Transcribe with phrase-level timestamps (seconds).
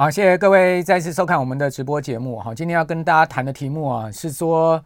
[0.00, 2.38] 好，谢谢各位再次收看我们的直播节目。
[2.40, 4.82] 哈，今天要跟大家谈的题目啊，是说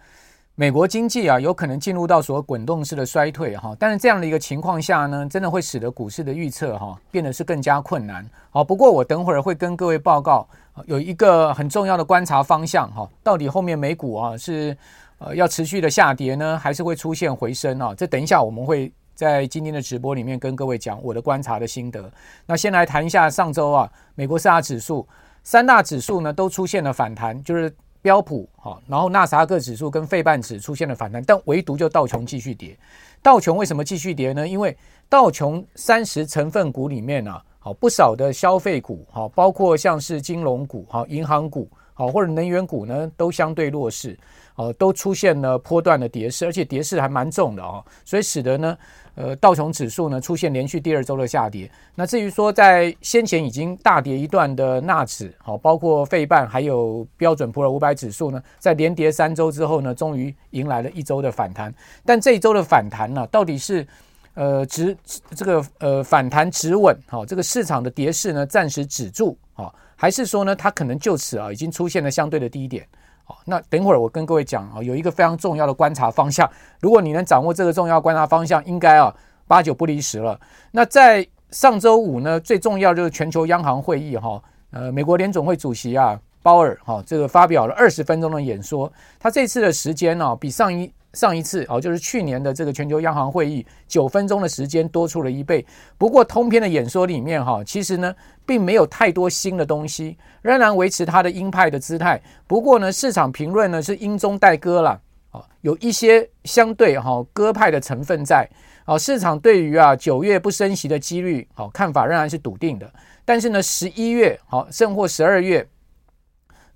[0.57, 3.77] 美国经济啊有可能进入到所谓滚动式的衰退哈。
[3.79, 8.29] 但是这样的一个情况下呢，真的会使得股市的预测哈变得是更加困难。
[8.51, 10.45] 好，不过我等会儿会跟各位报告
[10.87, 14.77] 有一个很重要的观察方向哈，到底后面美股啊是
[15.19, 17.95] 呃要持续的下跌呢，还是会出现回升啊？
[17.97, 18.93] 这等一下我们会。
[19.15, 22.11] 在今天的直播里面跟各位讲我的观察的心得。
[22.47, 25.07] 那先来谈一下上周啊，美国四大指数
[25.43, 32.77] 三大指数呢都出现了反弹，就是标普哈，然后纳斯达克指数跟费半指出现了反弹，但唯独就道琼继续跌。
[33.23, 34.47] 道琼为什么继续跌呢？
[34.47, 34.77] 因为
[35.09, 44.19] 道琼三十成分股里面啊，好不少的消费股哈，包括像是金融股哈、银行股好或者能源股呢，都相对弱势，
[44.57, 48.77] 哦，都出现了波段的跌势，而且跌势还蛮重的哦，所以使得呢。
[49.17, 51.71] 呃，道琼指数呢出现连续第二周的下跌。
[51.95, 61.73] 那至于说在先前已经大跌一段的纳指，好，包括费半还有标准普尔五百指数呢，在连跌三周之后呢，终于迎来了一周的反弹。
[62.05, 63.87] 但这一周的反弹呢，到底是
[64.35, 64.97] 呃止
[65.37, 69.73] 这个呃反弹止稳，好，这个市场的跌势呢暂时止住，好，
[70.05, 72.87] 还是说呢它可能就此啊已经出现了相对的低点？
[73.25, 76.47] 好，那等会儿我跟各位讲啊，有一个非常重要的观察方向，
[76.79, 79.11] 如果你能掌握这个重要观察方向，应该啊
[79.47, 80.39] 八九不离十了。
[80.71, 90.93] 那在上周五呢，最重要就是全球央行会议哈，呃，美国联总会主席啊鲍尔哈，这个发表了二十分钟的演说，他这次的时间呢比上一。
[91.15, 95.65] 上一次哦，就是去年的这个全球央行会议，九分钟的时间多出了一倍。
[95.97, 102.21] 不过通篇的演说里面哈，其实呢并没有太多新的东西，仍然维持他的鹰派的姿态。
[102.47, 108.49] 不过呢，市场评论呢是鹰中带鸽了，哦，有一些相对哈鸽派的成分在。
[108.87, 112.93] 哦，市场对于啊九月不升息的几率，好看法仍然是笃定的。
[113.25, 115.67] 但是呢，十一月好甚或十二月，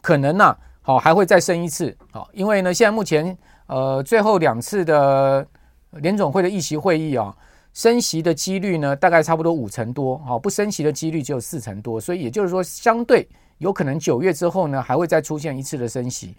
[0.00, 1.94] 可能呢好还会再升一次。
[2.12, 3.36] 好，因为呢现在目前。
[3.69, 5.47] 呃，最后两次的
[5.93, 7.34] 联总会的议息会议啊，
[7.75, 13.28] 升息的几率呢，大概差不多五成多，好，不升息的几率只有四成多，所以也就是说，相对
[13.59, 16.34] 有可能九月之后呢，还会再出现一次的升息，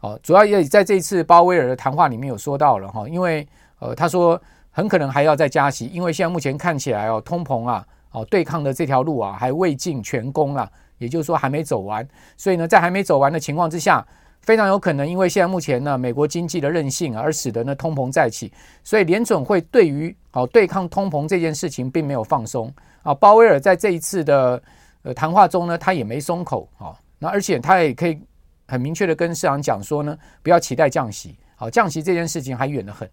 [0.00, 3.48] 哦，主要也在这一次鲍威尔的谈话里面有说到了哈，因为
[3.78, 4.38] 呃，他说
[4.70, 14.06] 很可能还要再加息，因为现在目前看起来哦，通膨啊，哦，对抗的这条路啊，还未尽全功啊，也就是说还没走完，所以呢，在还没走完的情况之下。
[14.44, 22.70] 非常有可能，因为现在目前呢，美国经济的韧性而使得呢通膨再起，所以联准会对于好对抗通膨这件事情并没有放松
[23.02, 23.14] 啊。
[23.14, 24.62] 鲍威尔在这一次的
[25.02, 26.92] 呃谈话中呢，他也没松口啊。
[27.18, 28.20] 那而且他也可以
[28.68, 33.08] 很明确的跟市场讲说呢，不要期待降息，好，降息这件事情还远得很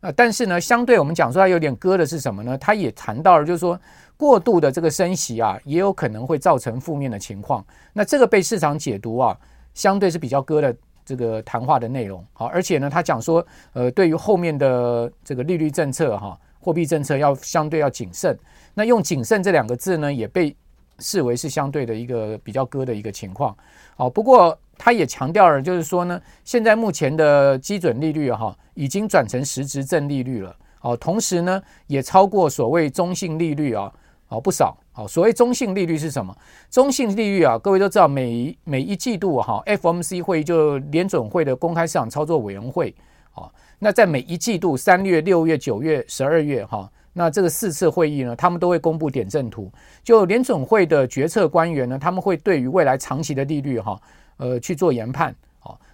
[0.00, 0.10] 啊。
[0.16, 2.56] 但是呢，相对我们讲说他有点割的是什么呢？
[2.56, 3.78] 他也谈到了，就是说
[4.16, 7.62] 过度的这个升息啊，也有可能会造成负面的情况。
[7.92, 9.36] 那这个被市场解读啊。
[9.74, 18.38] 相对是比较鸽的这个谈话的内容，好，而且呢，他讲说，呃，对于后面的这个利率政策哈，货币政策要相对要谨慎。
[18.74, 20.54] 那用谨慎这两个字呢，也被
[20.98, 23.56] 视为是相对的一个比较鸽的一个情况。
[23.96, 30.54] 好，不过他也强调了，就是说呢，现在目前的基准利率哈，已经转成实质正利率了。
[30.78, 33.92] 好，同时呢，也超过所谓中性利率啊，
[34.26, 34.76] 好不少。
[35.00, 36.36] 好，所谓中性利率是什么？
[36.70, 42.94] 中性利率啊，各位都知道每，每每一季度哈，FOMC 会议就联准会的公开市场操作委员会，
[43.30, 49.72] 好，那在每一季度三月、六月、九月、十二月哈，那这个四次会议呢，他们都会公布点阵图。
[50.04, 53.98] 就联准会的决策官员呢，他们会对于未来长期的利率哈，
[54.36, 55.34] 呃，去做研判。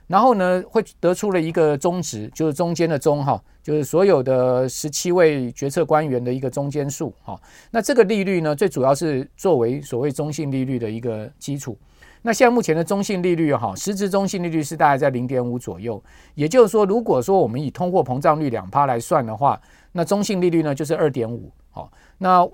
[0.06, 7.36] 然后呢，会得出了一个中值，就是中间的中哈，就是所有的十七位决策官员的一个中间数哈。
[7.72, 11.76] 那这个利率呢，最主要是作为所谓中性利率的一个基础。
[12.22, 16.00] 那现在目前的中性利率哈，实质中性利率是大概在零点五左右。
[16.34, 19.60] 也就是说，如果说我们以通货膨胀率两趴来算的话，
[19.92, 21.50] 那中性利率呢就是二点五。
[21.70, 22.48] 好，那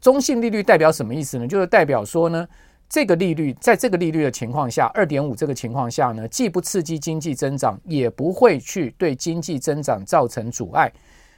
[0.00, 1.48] 中性利率代表什么意思呢？
[1.48, 2.46] 就是代表说呢。
[2.90, 10.92] 这个利率，在这个利率的情况下，二点五这个情况下呢，既不刺激经济增长，也不会去对经济增长造成阻碍，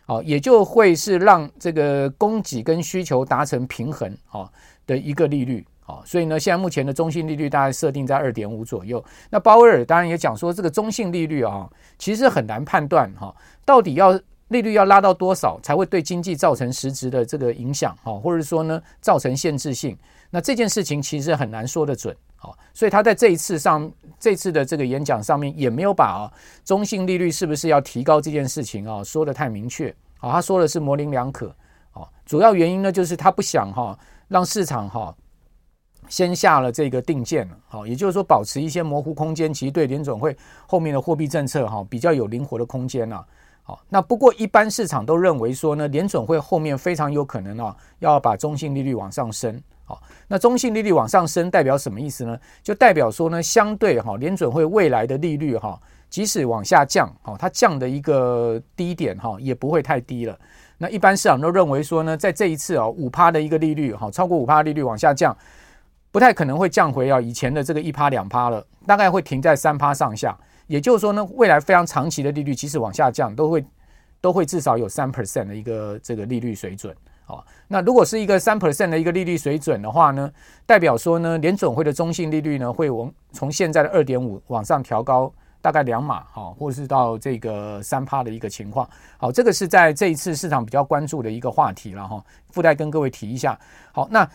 [0.06, 4.50] 啊，也就会是让这个供给跟需求达成平衡啊
[4.86, 6.00] 的一个利率啊。
[6.06, 9.04] 所以呢，现在目前的中性利率大概设定在二点五左右。
[9.28, 11.68] 那鲍威尔当然也讲说，这个中性利率啊，
[11.98, 13.34] 其实很难判断哈，
[13.66, 14.18] 到底要
[14.52, 19.98] 利率要拉到多少才会对经济造成实质的这个影响哈，或者说呢，造成限制性。
[20.30, 26.32] 那这件事情其实很难说得准，好，所以他在这一次上这次的这个演讲上面也没有把啊
[26.64, 29.88] 中性利率是不是要提高这件事情啊说得太明确，
[30.20, 31.48] 啊，他说的是模棱两可，
[31.90, 35.14] 啊，主要原因呢就是他不想哈让市场哈
[36.08, 40.34] 先下了这个定见了，好，也就是说保持一些模糊空间，其实对联准会
[40.66, 43.22] 后面的货币政策哈比较有灵活的空间呐。
[43.64, 49.60] 好，那不过一般市场都认为说呢，联准会后面非常有可能啊要把中性利率往上升。
[49.84, 52.38] 好，那中性利率往上升代表什么意思呢？
[52.62, 55.80] 就代表说呢，相对哈联准会未来的利率哈，
[56.10, 60.36] 即使往下降，哈，它降的一个低点哈也不会太低了。
[60.78, 65.36] 那一般市场都认为说呢，在这一次啊五趴的一个利率哈，超过五趴利率往下降。
[66.10, 70.36] 不太可能会降回啊以前的这个一趴两趴了，大概会停在三趴上下。
[70.72, 73.62] 也就是说呢，未来非常长期的利率即使往下降，都会
[74.22, 76.96] 都会至少有三 percent 的一个这个利率水准。
[77.26, 80.32] 好，那如果是一个三 percent 的一个利率水准的话呢，
[80.64, 85.30] 代表说呢，联准会的中性利率呢会往从现在的二点五往上调高
[85.60, 88.88] 大概两码，哈，或是到这个三趴的一个情况。
[89.18, 93.58] 好，这个是在这一次市场比较关注的一个话题了哈，附带跟各位提一下。
[93.92, 94.26] 好，那。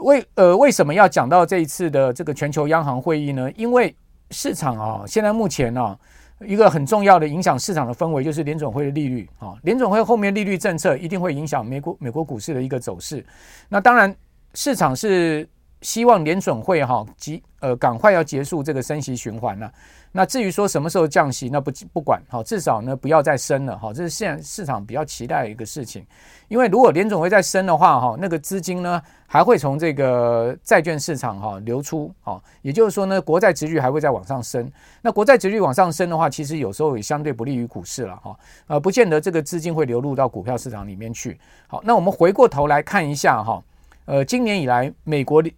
[0.00, 3.50] 为呃为什么要讲到这一次的这个全球央行会议呢？
[3.52, 3.96] 因为
[4.30, 5.98] 市场啊，现在目前呢、啊，
[6.40, 13.24] 一个很重要的影响市场的氛围就是联总会的利率啊，联总会后面利率政策一定会影响美国美国股市的一个走势。
[13.68, 14.14] 那当然，
[14.54, 15.48] 市场是
[15.80, 19.70] 希望联准会哈及呃赶快要结束这个升息循环了。
[20.12, 26.06] 那至于说什么时候降息，那不不管哈，至少呢不要再升了哈，这是现在市场比较期待的一个事情。
[26.48, 34.70] 因为如果联准会再升的话哈，那个资金呢还会从这个债券市场哈流出哈，也就是说呢，国债殖率还会再往上升。
[35.02, 38.34] 那国债殖率往上升的话，其实有时候也相对不利于股市了哈，
[38.68, 41.38] 呃，不见得这个资金会流入到股票市场里面去。
[41.66, 43.62] 好，那我们回过头来看一下哈，
[44.06, 45.52] 呃，今年以来美国的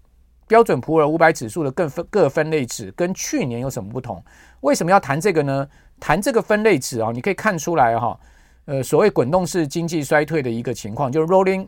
[0.48, 4.20] 标准普尔五百指数的各分各分类指跟去年有什么不同？
[4.62, 5.68] 为什么要谈这个呢？
[6.00, 8.18] 谈这个分类指啊，你可以看出来哈，
[8.64, 11.66] 呃，所谓滚动式经济衰退的一个情况，就是 rolling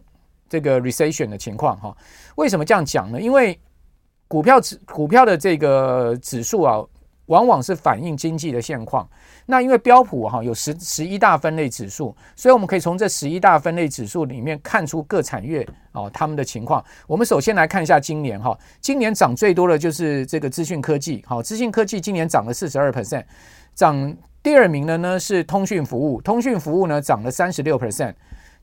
[0.49, 1.97] 这个 recession 的情况哈。
[2.37, 3.21] 为什么这样讲呢？
[3.21, 3.59] 因为
[4.27, 6.81] 股票指股票的这个指数啊，
[7.31, 9.09] 往往是反映经济的现况。
[9.47, 16.85] 那因为标普哈有十十一大分类指数，所以我们可以从这十一大分类指数里面看出各产业啊他们的情况。
[17.07, 23.25] 我们首先来看一下今年哈，今年涨最多的就是这个资讯科技，好，资讯科技今年涨了四十二 percent，
[23.75, 28.15] 涨第二名的呢是通讯服务，通讯服务呢涨了三十六 percent，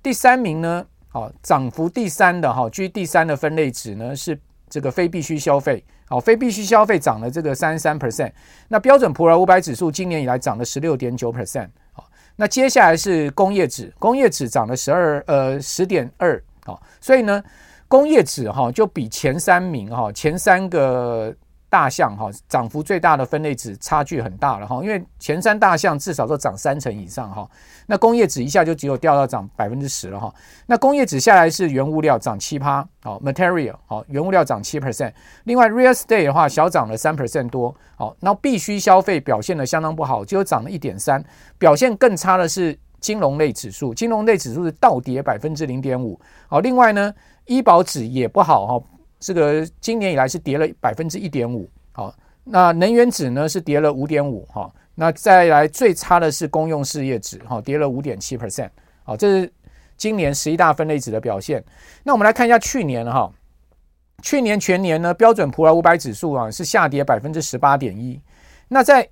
[0.01, 5.83] 第三名呢，好，涨幅第三的哈居第三的分类指呢是这个非必需消费。
[6.07, 8.31] 好，非必需消费涨了这个三十三 percent，
[8.67, 11.67] 那标准普尔五百指数今年以来涨了十六点九 percent。
[11.91, 16.41] 好，那接下来是工业指，工业指涨了十二呃十点二。
[16.65, 17.43] 好，所以呢，
[17.87, 21.35] 工业指哈就比前三名哈前三个。
[21.69, 27.49] 大项哈涨幅最大的分类指差距很大了哈，因为前三大项至少都涨三成以上哈，
[27.87, 30.33] 那工业指一下就只有掉到涨百分之十了哈，
[30.67, 35.11] 那工业指下来是原物料涨七趴，好 material 好原物料涨七 percent，
[35.43, 41.21] 另外 real estate 的话小涨了三 percent 多，好，那必须消费表现得相当不好，只有涨了一点三，
[41.57, 46.17] 表现更差的是金融类指数，金融类指数是倒跌百分之零点五，
[46.47, 47.13] 好，另外呢
[47.45, 48.83] 医保指也不好哈。
[49.19, 58.69] 这个今年以来是跌了百分之一点五，好，那能源指呢是跌了五点五，哈，那再来最差的是公用事业指，哈，跌了五点七 percent，
[59.03, 59.51] 好，这是
[59.97, 61.63] 今年十一大分类指的表现。
[62.03, 63.31] 那我们来看一下去年哈，
[64.21, 68.21] 去年全年呢标准普尔五百指数啊是下跌百分之十八点一，
[68.67, 69.09] 那在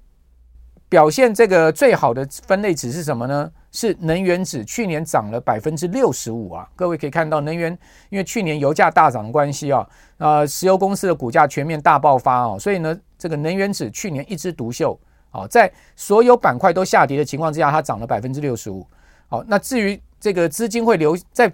[0.88, 3.52] 表现这个最好的分类指是什么呢？
[3.76, 6.66] 是能源指，去年涨了百分之六十五啊！
[6.78, 7.78] 各位可以看到，能源
[8.10, 9.86] 因为去年油价大涨的关系啊，
[10.18, 14.98] 呃，石油公司的股价全面大爆发啊，所以呢，这个能源指去年一枝独秀
[15.30, 18.88] 啊，在所有板块都下跌的情况之下，它涨了百分之六十五。
[19.28, 21.52] 好，那至于这个资金会流，在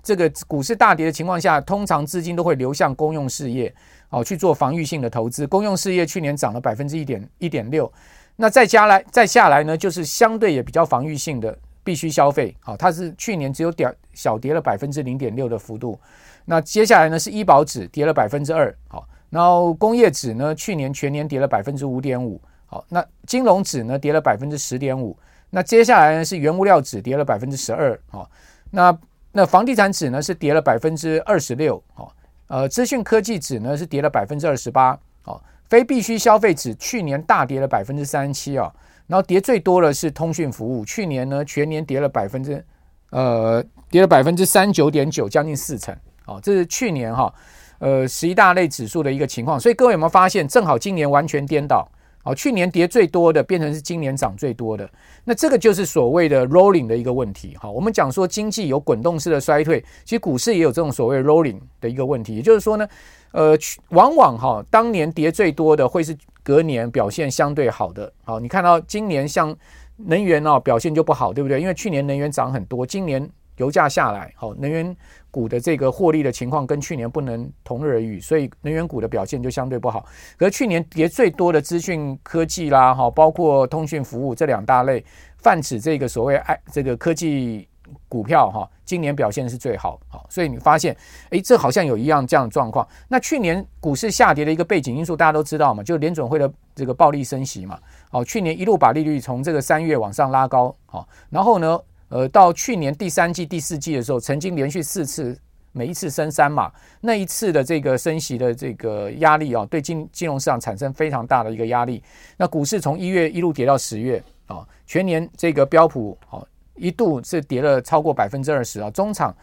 [0.00, 3.74] 这个股市大跌的情况下，通常资金都会流向公用事业，
[4.10, 5.44] 哦，去做防御性的投资。
[5.44, 7.92] 公用事业去年涨了百分之一点一点六。
[8.40, 15.98] 那再加来再下来呢，就是相对也比较防御性的必须消费，好，它是去年只有点小跌了百分之零点六的幅度。
[16.44, 25.18] 那接下来呢是医保指跌了百分之二，好，然后工业指呢去年全年跌了百分之五点五，好，那金融指呢跌了百分之十点五，
[25.50, 28.30] 那接下来呢是原物料指跌了百分之十二，好，
[28.70, 28.96] 那
[29.32, 32.14] 那房地产指呢是跌了百分之二十六，好，
[32.46, 35.42] 呃，资讯科技指呢是跌了百分之二十八，好。
[35.68, 38.72] 非必需消费指去年大跌了百分之三十七啊，
[39.06, 42.64] 然后跌最多的是通讯服务，去年呢全年跌了百分之
[43.10, 45.94] 呃跌了百分之三九点九，将近四成
[46.24, 47.32] 啊，这是去年哈
[47.78, 49.58] 呃十一大类指数的一个情况。
[49.60, 51.86] 所以各位有没有发现，正好今年完全颠倒
[52.28, 54.86] 好，去年跌最多的变成是今年涨最多的，
[55.24, 57.56] 那这个就是所谓的 rolling 的一个问题。
[57.58, 62.36] 好，我们讲说经济有滚动式的衰退，其实股市也有这种所谓 rolling 的一个问题。
[62.36, 62.86] 也就是说呢，
[63.32, 63.56] 呃，
[63.92, 68.12] 往往哈当年跌最多的会是隔年表现相对好的。
[68.24, 69.56] 好，你看到今年像
[69.96, 71.58] 能源哦表现就不好，对不对？
[71.58, 74.94] 因为去年能源涨很多，今年油价下来，好，能源。
[75.30, 80.04] 股的这个获利的情况跟去年不能同日而语，所以能源股的表现就相对不好。
[80.36, 85.04] 可是去年跌最多的资讯科技啦，哈，包括通讯服务这两大类，
[85.38, 87.68] 泛指这个所谓爱这个科技
[88.08, 90.00] 股票哈，今年表现是最好。
[90.08, 90.96] 好，所以你发现，
[91.30, 92.86] 诶，这好像有一样这样的状况。
[93.08, 97.78] 那去年股市下跌的一个背景因素，大家都知道嘛，就联准会的这个暴力升息嘛。
[98.10, 101.78] 好，去年一路把利率从这个三月往上拉高，好，然后呢？
[102.08, 105.38] 呃，到去年第三季、第四季的时候，曾经连续四次，
[105.72, 106.72] 每一次升三码，
[107.02, 112.02] 那一次的这个升息的这个压力啊，对金金融市场产生非常大的一个压力。
[112.36, 116.42] 那股市从一月一路跌到十月啊，全年这个标普啊
[116.74, 119.36] 一度是跌了超过百分之二十啊，中场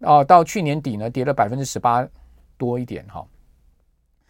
[0.00, 2.06] 啊到去年底呢跌了百分之十八
[2.58, 3.26] 多一点哈。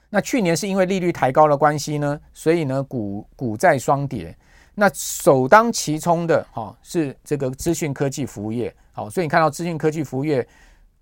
[0.09, 4.37] 那去年是因为利率抬高的关系呢，所以呢股股债双跌。
[4.75, 10.47] 那首当其冲的哈是这个资讯科技服务业，好，所以你看到资讯科技服务业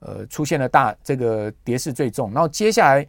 [0.01, 3.07] 呃出现了大这个跌势最重，然后接下来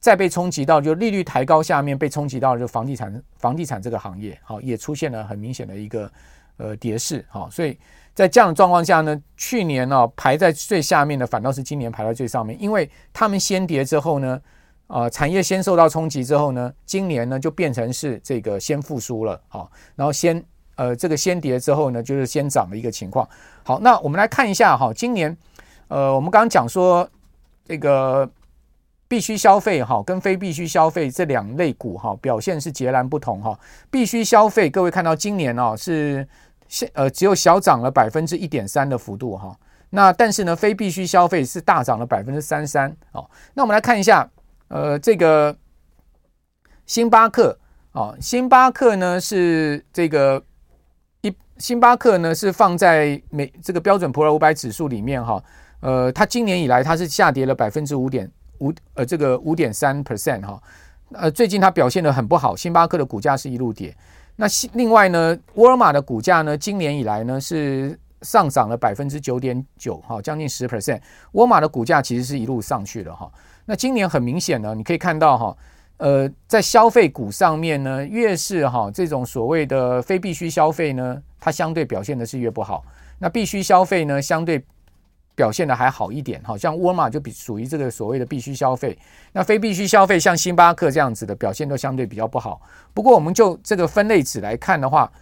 [0.00, 6.10] 再被冲击到就利率抬高下面被冲击到就房地产房地产这个行业，好，也出现了很明显的一个
[6.56, 7.78] 呃跌势，好，所以
[8.14, 14.40] 在这样的状况下呢，去年呢排在最下面的反倒是今年排在最上面，因为他们先跌之后呢。
[14.88, 20.42] 啊、呃，产业先受到冲击之后呢，今年呢就变成是这个先复苏了，好，然后先
[20.76, 23.28] 呃这个先跌之后呢，就是先涨的一个情况。
[23.62, 25.36] 好，那我们来看一下哈，今年
[25.88, 27.06] 呃我们刚刚讲说
[27.66, 28.26] 这个
[29.06, 33.60] 必须消费哈跟非必须消费这两类股哈表现是截然不同哈。
[33.90, 36.26] 必须消费，各位看到今年哦是
[36.66, 39.54] 现呃只有小涨了百分之一点三的幅度哈，
[39.90, 43.28] 那但是呢非必须消费是大涨了百分之三三哦。
[43.52, 44.26] 那我们来看一下。
[44.68, 45.56] 呃，这个
[46.86, 47.58] 星巴克
[47.92, 50.42] 啊，星巴克呢是这个
[51.22, 55.42] 一星巴克呢是放在美这个标准普尔五百指数里面哈，
[55.80, 60.62] 呃，它今年以来它是下跌了百分之五点五呃这个五点三 percent 哈，
[61.12, 63.96] 呃最近它表现得很不好，星巴克的股价是一路跌。
[64.36, 71.00] 那另外呢，沃尔玛的股价呢今年以来呢是上涨了百分之九点九哈，将近十 percent，
[71.32, 73.30] 沃尔玛的股价其实是一路上去的哈。
[73.70, 75.56] 那今年很明显呢，你可以看到哈，
[75.98, 82.82] 呃，在消费股上面呢，越是哈这种所谓的非必须消费呢，它相对表现的是越不好。
[83.18, 84.64] 那必须消费呢，相对
[85.34, 88.98] 表现的还好一点，好像沃尔玛就比属于这个所谓的必须消费。
[89.32, 92.62] 那非必须消费，像星巴克这样子的表现都相对比较不好。
[92.94, 95.12] 不过我们就这个分类指来看的话，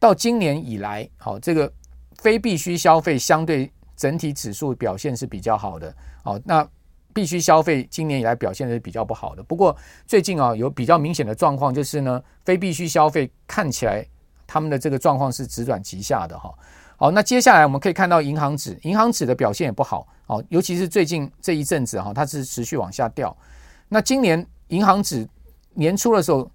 [0.00, 1.72] 到今年以来，好这个
[2.16, 5.94] 非必须消费相对整体指数表现是比较好的。
[6.24, 6.68] 好，那。
[7.12, 14.06] 必须消费今年以来表现的是比较不好的，不过最近啊有比较明显的状况，就是呢非必须消费看起来
[14.46, 16.52] 他们的这个状况是直转急下的哈。
[16.96, 23.36] 好，那接下来我们可以看到银行指，银行指的表现也不好，好，尤其是最近这一阵子哈，它是持续往下掉。
[23.88, 25.28] 那今年银行指
[25.74, 26.50] 年初的时候，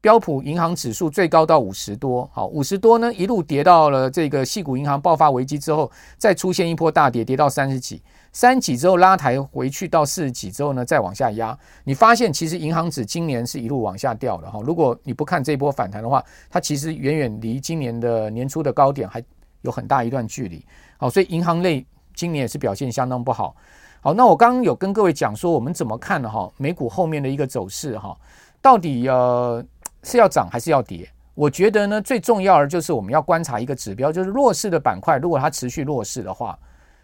[0.00, 8.00] 标普银行指数最高到五十多，好，五十多呢一路跌到了这个矽谷银行爆发危机之后，再出现一波大跌，跌到三十几。
[8.32, 14.60] 三几之后拉抬回去到四十几之后呢，再往下压，你发现其实银行指今年是一路往下掉的哈。
[14.62, 19.24] 如果你不看这波反弹的话，它其实远远离今年的年初的高点还
[19.62, 20.62] 有很大一段距离。
[20.98, 23.56] 好，所以银行类今年也是表现相当不好。
[24.02, 26.28] 好，那我刚刚有跟各位讲说，我们怎么看呢？
[26.28, 28.14] 哈，美股后面的一个走势哈，
[28.60, 29.64] 到底呃
[30.02, 31.08] 是要涨还是要跌？
[31.34, 36.58] 我觉得呢，最重要的就是我们要观察一个指标，就是弱势的板块，如果它持续弱势的话，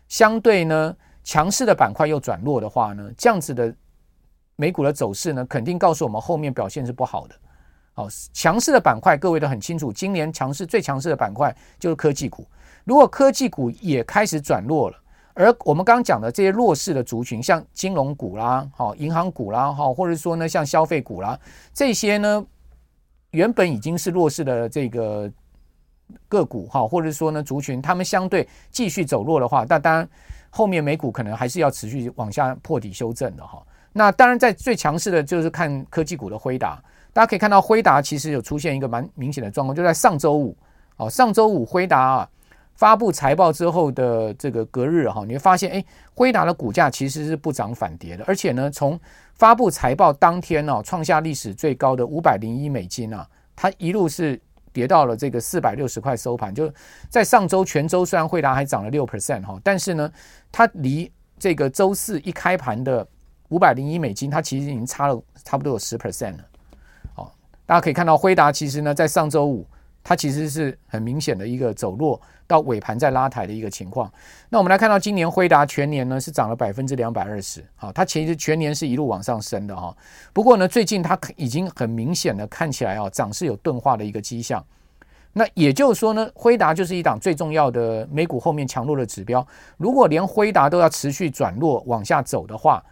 [0.09, 0.95] 相对呢。
[1.25, 3.75] 强势的板块又转弱的话呢，这样子的
[4.57, 7.35] 美股的走势呢，肯定告诉我们后面表现是不好的。
[7.95, 12.47] 好，强势的板块各位都很清楚，今年强势最强势的板块就是科技股。
[12.85, 14.97] 如果科技股也开始转弱了，
[15.35, 21.39] 而我们刚刚讲的这些弱势的族群，像金融股啦、好银行股啦、好或者说呢像消费股啦，
[21.73, 22.45] 这些呢
[23.31, 25.31] 原本已经是弱势的这个
[26.29, 30.09] 个股哈，或者说呢族群，他们相对继续走弱的话，那当然。
[30.55, 33.61] 后面美股可能还是要持续往下破底修正的哈。
[33.93, 36.79] 那当然，在最强势的就是看科技股的辉达。
[37.15, 40.57] 大家可以看到，辉达其实有出现一个蛮明显的状况，就在上周五
[40.97, 42.29] 哦，上周五辉达啊，
[42.75, 48.99] 发布财报之后的这个隔日哈，你会发现，哎，辉达的股价其实是不涨反跌的，而且呢，从
[49.35, 54.41] 发布财报当天呢，创下历史最高的五百零一美金啊，它一路是
[54.73, 56.55] 跌到了这个四百六十块收盘。
[56.55, 56.73] 就
[57.11, 60.11] 在上周全周，虽然辉达还涨了六 percent 哈，但是呢，
[60.53, 63.05] 它离这个周四一开盘的
[63.49, 66.45] 五百零一美金，它其实已经差了差不多有十 percent 了。
[67.15, 67.35] 好，
[67.67, 69.67] 大家可以看到，辉达其实呢，在上周五。
[70.05, 74.13] 它其实是很明显的一个走弱到尾盘再拉抬的一个情况。
[74.49, 79.97] 那我们来看到今年辉达全年呢是涨了百分之两百二十，好，它其实全年是一路往上升的哈。
[80.33, 84.61] 不过呢，最近它已经很明显的看起来啊，涨势有钝化的一个迹象。
[85.33, 89.47] 那也就是说呢，辉达就是一档最重要的美股后面强弱的指标。
[89.79, 92.85] 如果连辉达都要持续转弱往下走的话，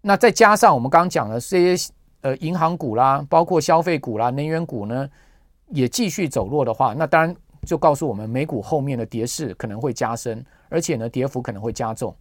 [0.00, 1.92] 那再加上我们刚刚讲的这些
[2.22, 5.08] 呃银行股啦，包括消费股啦、能源股呢，
[5.68, 12.14] 也继续走弱的话，那当然就告诉我们，美股后面的跌势可能会加深，而且呢，跌幅可能会加重。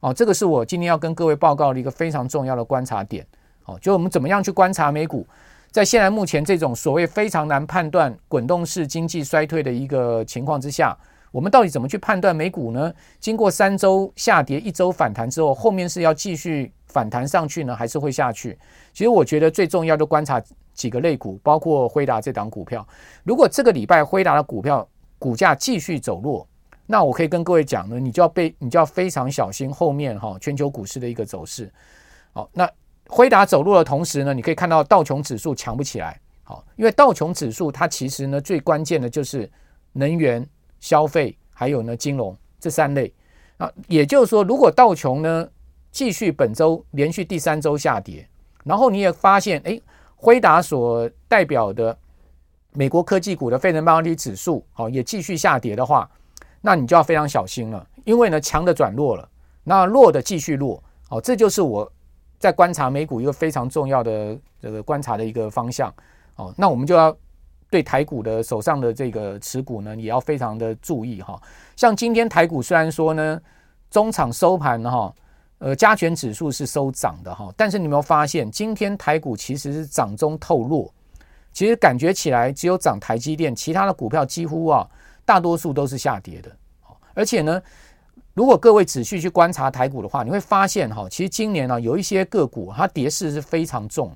[0.00, 3.26] 哦，这个是我今天要跟各位报告的一个非常重要的观察点。
[3.66, 5.26] 哦，就我们怎么样去观察美股，
[5.70, 10.96] 在现在目前这种所谓非常难判断滚动式经济衰退的一个情况之下，
[11.30, 12.92] 我们到底怎么去判断美股呢？
[13.18, 18.58] 经过三周下跌，一周反弹之后，后面是要继续反弹上去呢，还是会下去？
[18.92, 20.42] 其实我觉得最重要的观察。
[20.72, 22.86] 几个类股，包括辉达这档股票。
[23.22, 26.46] 如果这个礼拜辉达的股票股价继续走弱，
[26.86, 31.70] 那我可以跟各位讲呢，你就要被你就要非常小心后面哈全球股市的一个走势。
[32.32, 32.66] 好，那
[33.10, 36.18] 辉达走弱的同时呢，你可以看到道琼指数强不起来。
[36.44, 39.50] 好，因为道琼指数它其实呢最关键的就是
[39.92, 40.46] 能源、
[40.78, 43.12] 消费还有呢金融这三类。
[43.58, 45.48] 啊，也就是说，如果道琼呢
[45.90, 48.26] 继续本周连续第三周下跌，
[48.64, 49.80] 然后你也发现哎。
[50.22, 51.96] 辉达所代表的
[52.74, 56.06] 美国科技股的费城半导体指数，好也继续下跌的话，
[56.60, 59.26] 那你就要非常小心了，因为呢强的转弱了，
[59.64, 61.90] 那弱的继续弱，好，这就是我
[62.40, 65.94] 在观察美股一个非常重要的这个观察的一个方向，
[66.34, 67.16] 哦，那我们就要
[67.70, 71.40] 对台股的手上的这个持股呢，也要非常的注意哈。
[71.76, 73.40] 像今天台股虽然说呢，
[73.90, 75.14] 中场收盘哈。
[75.62, 80.90] 呃，加权指数是收涨的哈，但是你有没有发现，今天台股其实是涨中透弱，
[81.52, 84.88] 其实感觉起来只有涨台积电，其他的股票几乎啊，
[85.22, 86.50] 大多数都是下跌的。
[87.12, 87.60] 而且呢，
[88.32, 94.14] 如果各位仔细去观察台股的话，你会发现哈，其实今年呢，有一些个股它跌势是非常重，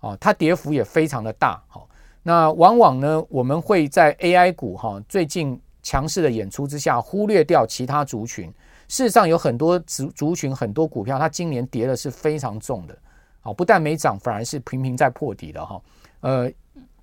[0.00, 1.62] 哦，它跌幅也非常的大。
[1.68, 1.88] 好，
[2.22, 8.52] 那往往呢，我们会在 AI 股哈最近强势的演出之下，忽略掉其他族群。
[8.88, 12.98] 事实上有很多族族群，很多股票，它今年跌的是非常重的，
[13.40, 15.80] 好，不但没涨，反而是频频在破底的哈。
[16.22, 16.50] 呃，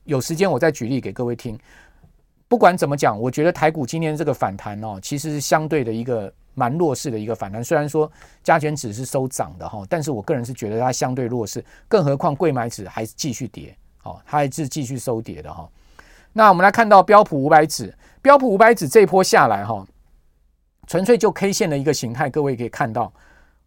[0.03, 1.57] 有时间我再举例给各位听。
[2.47, 7.63] 不管怎么讲，我觉得台股今天这个反弹哦，其实是相对的一个蛮弱势的一个反弹。
[7.63, 8.09] 虽然说
[8.43, 15.67] 加权指是收涨的哈，但是我个人是觉得它相对弱势，更何况柜买指还是继续跌，好，它还是继续收跌的哈。
[16.33, 19.85] 那我们来看到标普五百指，标普五百指这一波下来哈。
[20.85, 23.11] 纯粹就 K 线的一个形态，各位可以看到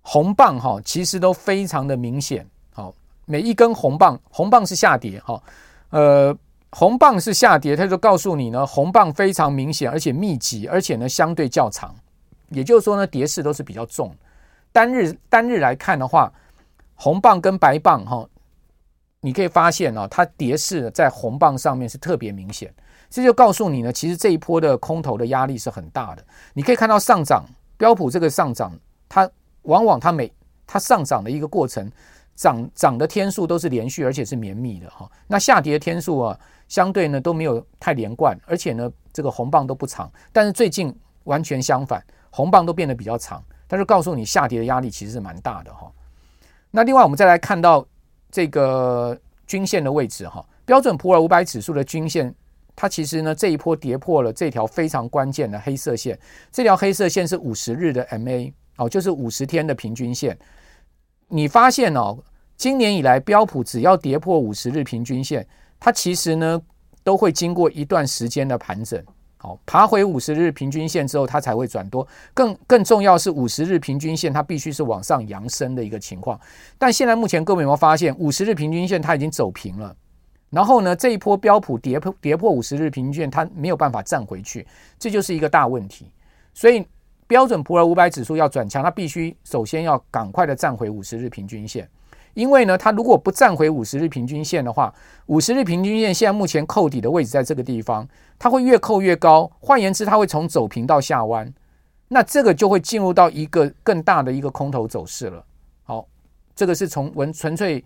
[0.01, 2.49] 红棒哈，其实都非常的明显。
[2.73, 2.95] 好，
[3.27, 5.43] 每一根红棒，红棒是下跌哈，
[5.90, 6.35] 呃，
[6.72, 11.94] 红棒是下跌，它就告诉你呢，红棒非常明显，而且密集，而且呢相对较长，
[12.50, 14.14] 也就是说呢，跌势都是比较重。
[14.72, 16.33] 单日单日来看的话，
[16.94, 18.24] 红棒跟白棒哈，
[19.20, 22.72] 你可以发现哦，它跌势在红棒上面是特别明显。
[23.09, 26.24] 这就告诉你呢，其实这一波的空头的压力是很大的。
[26.52, 27.44] 你可以看到上涨
[27.76, 28.72] 标普这个上涨，
[29.09, 29.28] 它
[29.62, 30.33] 往往它每
[30.64, 31.90] 它上涨的一个过程，
[32.40, 35.07] 涨涨的天数都是连续而且是绵密的哈。
[35.26, 40.11] 那下跌的天数啊，相对呢都没有太连贯，而且呢这个红棒都不长。
[40.33, 40.90] 但是最近
[41.24, 45.92] 完全相反，红棒都变得比较长，它是告诉你下跌的压力其实是蛮大的哈。
[46.70, 47.87] 那另外我们再来看到
[48.31, 49.14] 这个
[49.46, 52.35] 均线的位置哈，标准普尔五百指数的均线。
[52.74, 56.18] 它其实呢，这一波跌破了这条非常关键的黑色线，
[56.50, 60.38] 这条黑色线是五十日的 MA 哦，就是五十天的平均线。
[61.29, 62.18] 你发现哦，
[62.61, 65.46] 今年以来标普只要跌破五十日平均线，
[65.79, 66.61] 它其实呢
[67.03, 69.03] 都会经过一段时间的盘整，
[69.38, 72.07] 好，爬回五十日平均线之后，它才会转多。
[72.35, 76.38] 更更重要是五十日平均线，它必须是往上扬升的一个情况。
[76.77, 79.96] 但现在目前各位有没有发现，五十日平均线它已经走平了？
[80.51, 84.66] 然后呢，这一波标普跌破跌破五十日平均线，它没有办法站回去，
[84.99, 86.12] 这就是一个大问题。
[86.53, 86.87] 所以
[87.27, 91.88] 标准普尔五百指数要转强，它必须首先要赶快的站回五十日平均线。
[92.35, 94.95] 因为呢，它如果不站回五十日平均线的话，
[95.27, 98.07] 五十日平均线现在目前扣底的位置在这个地方，
[98.38, 99.51] 它会越扣越高。
[99.59, 101.53] 换言之，它会从走平到下弯，
[102.09, 105.45] 那这个就会进入到一个更大的一个空头走势了。
[105.83, 106.07] 好，
[106.55, 107.85] 这个是从文纯粹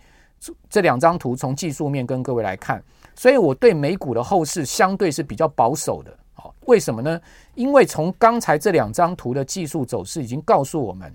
[0.68, 2.82] 这两张图从技术面跟各位来看，
[3.14, 6.14] 所以我对美股的后市相对是比较保守的。
[6.34, 7.18] 好，为什么呢？
[7.54, 11.10] 因为从刚才这两张图的技术走势已经告诉我们，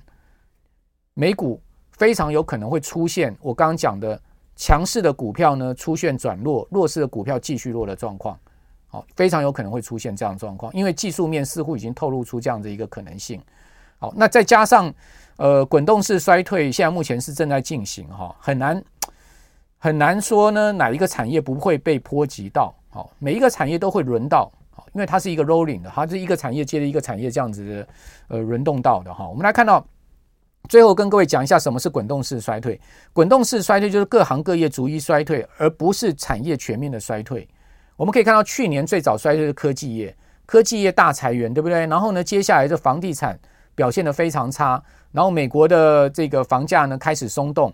[1.14, 1.62] 美股。
[2.00, 4.20] 非常有可能会出现我刚刚讲的
[4.56, 8.40] 强势的股票呢出现转弱，弱势的股票继续弱的状况。
[8.88, 13.40] 好，非常有可能会出现这样的状况，因为技术面似乎已经透露出这样的一个可能性。
[14.00, 14.92] 好，那再加上
[15.36, 18.84] 呃滚动式衰退，现在目前是正在进行哈，很难
[19.78, 22.74] 很难说呢哪一个产业不会被波及到。
[22.90, 27.88] 好，每一个产业都会轮到，好，因为它是一个 rolling 的，它是一个产业接着一个产业这样子的
[28.30, 29.28] 呃轮动到的哈。
[29.28, 29.86] 我们来看到。
[30.68, 32.80] 最后跟各位讲一下什么是滚动式衰退。
[33.14, 37.48] 滚动式衰退就是各行各业逐一衰退，而不是产业全面的衰退。
[37.96, 41.86] 我们可以看到去年最早衰退的科技业，科技业大裁员，对不对？
[41.88, 43.38] 然后呢，接下来的房地产
[43.74, 47.74] 表现得非常差，然后美国的这个房价呢开始松动。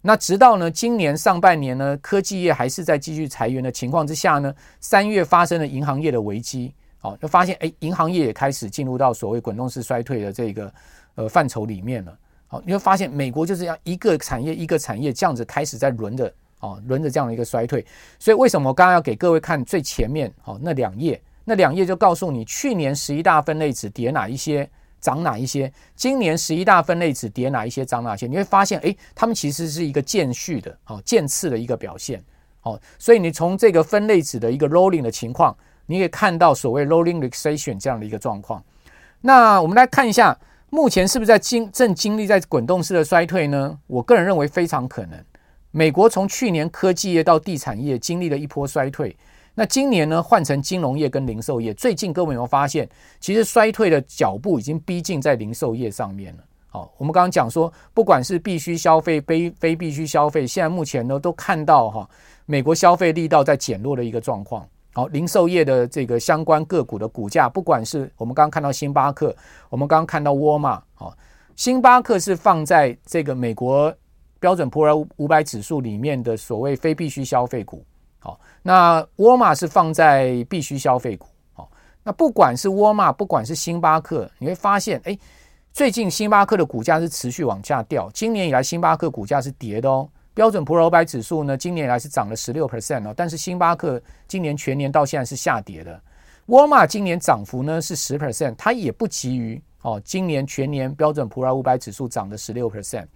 [0.00, 10.72] 那直到呢今年上半年呢，科技业还是在继续裁员的情况之下呢，三月发生了银行业的危机，好，就发现哎，银行业也开始进入到所谓滚动式衰退的这个
[11.16, 12.16] 呃范畴里面了。
[12.64, 17.84] 你会发现美国就是这样一个产业一个产业这样子开始在轮着哦，轮着这样的一个衰退。
[18.18, 21.20] 所以为什么我刚刚要给各位看最前面哦那两页？
[21.44, 24.68] 那两页就告诉你去年十一大分类指跌哪一些，
[25.00, 28.26] 涨哪一些；今年十一大分类指跌哪一些，涨哪些。
[28.26, 32.20] 你会发现，哎，他们其实是一个渐序的哦，渐次的一个表现。
[32.62, 38.60] 哦，所以你从这个分类指的一个 rolling 的情况，你可以看到所谓 rolling recession 这样的一个状况。
[39.20, 40.36] 那我们来看一下。
[40.70, 43.78] 目前是不是在经正经历在滚动式的衰退呢？
[43.86, 45.18] 我个人认为非常可能。
[45.70, 49.16] 美国从去年科技业到地产业经历了一波衰退，
[49.54, 51.72] 那今年呢换成金融业跟零售业。
[51.74, 52.88] 最近各位有没有发现，
[53.20, 56.42] 其实衰退的脚步已经逼近在零售业上面了。
[56.68, 62.10] 好，我们刚刚讲说，不管是必须消费、非非必须消费，现在目前呢都看到哈，
[62.44, 64.68] 美国消费力道在减弱的一个状况。
[64.96, 69.36] 好，零售业的这个相关个股的股价，不管是我们刚刚看到星巴克，
[69.68, 71.14] 我们刚刚看到沃尔玛，好，
[71.54, 73.94] 星巴克是放在这个美国
[74.40, 77.84] 标准普尔五百指数里面的所谓非必需消费股，
[78.20, 81.70] 好，那沃尔玛是放在必需消费股，好，
[82.02, 85.18] 那不管是沃尔玛，不管是星巴克，你会发现，哎，
[85.74, 90.08] 最近星巴克的股价是持续往下掉，今年以来星巴克股价是跌的哦。
[90.36, 95.98] 标准普尔五百指数呢，今年以来是涨了十六 percent 哦，但是星巴克今年全年到现在是下跌的。
[96.48, 103.06] 沃尔玛今年涨幅呢是十 percent，它也不及于哦，今年全年标准普尔五百指数涨了十六 percent，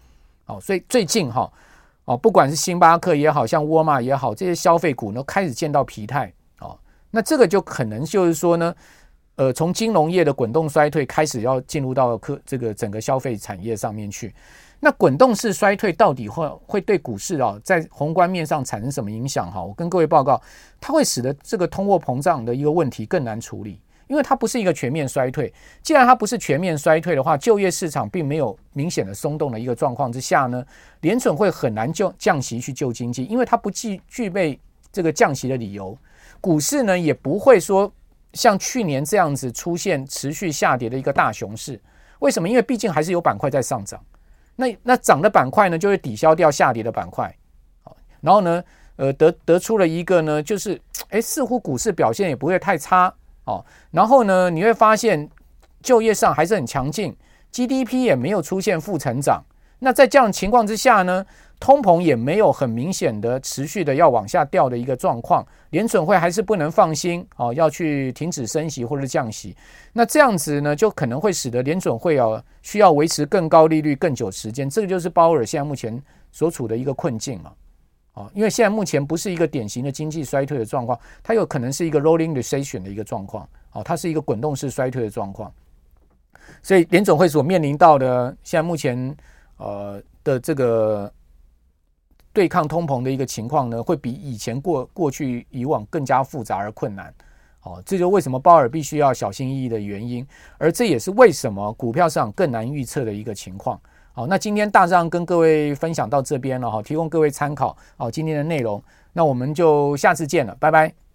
[0.46, 1.52] 哦，所以最近哈
[2.06, 6.74] 哦，不管是星巴克也好，像沃尔玛也好，这些消费股呢开始见到疲态哦，
[7.11, 8.74] 那这个就可能就是说呢，
[9.35, 14.35] 呃，从金融业的滚动衰退开始要进入到科这个整个消费产业上面去。
[14.82, 19.52] 那滚动式衰退到底会会对股市啊，在宏观面上产生什么影响？
[19.52, 20.40] 哈，我跟各位报告，
[20.80, 25.52] 它会使得这个通货膨胀的一个问题更难处理，因为它不是一个全面衰退。
[25.82, 30.64] 既然它不是全面衰退的话，就业市场并没有明显的松动的一个状况之下呢，
[31.02, 34.58] 联准会很难就降息去救经济，因为它不具具备
[34.90, 35.96] 这个降息的理由。
[36.40, 37.92] 股市呢也不会说
[38.32, 41.78] 像去年这样子出现持续下跌的一个大熊市。
[42.20, 42.48] 为什么？
[42.48, 44.02] 因为毕竟还是有板块在上涨。
[44.56, 47.34] 那那涨的板块呢，就会抵消掉下跌的板块，
[48.20, 48.62] 然后呢，
[48.96, 53.12] 呃，得得出了一个呢，就是，哎，似乎股市表现也不会太差
[53.44, 53.64] 哦。
[53.90, 55.28] 然后呢，你会发现
[55.82, 57.16] 就业上还是很强劲
[57.50, 59.42] ，GDP 也没有出现负成长。
[59.78, 61.24] 那在这样情况之下呢，
[61.61, 69.55] 通膨也没有很明显的持续的要往下掉的一个状况，联准会还是不能放心哦，要去停止升息或者降息。
[69.92, 74.70] 那这样子呢，就可能会使得联准会啊需要维持更高利率更久时间。
[74.70, 77.53] 这个就是鲍尔现在目前所处的一个困境嘛。
[78.14, 83.46] 哦，因为现在目前不是一个典型的经济衰退的状况，它有可能是一个 rolling recession 的一个状况。
[83.73, 85.53] 哦，它是一个滚动式衰退的状况。
[86.62, 89.14] 所以联准会所面临到的现在目前。
[89.59, 91.12] 呃的这个
[92.32, 97.12] 对抗通膨的一个情况呢，会比以前过过去以往更加复杂而困难。
[97.62, 103.78] 哦，这就为什么鲍尔必须要小心翼翼的原因，而这也是为什么股票市场更难预测的一个情况。
[104.12, 107.76] 好，那今天大致上跟各位分享到这边了哈，提供各位参考。
[107.96, 111.10] 好，今天的内容，那我们就下次见了，拜拜。